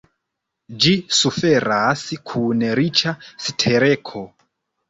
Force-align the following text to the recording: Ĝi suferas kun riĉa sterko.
Ĝi 0.85 0.93
suferas 1.17 2.05
kun 2.31 2.65
riĉa 2.81 3.15
sterko. 3.49 4.27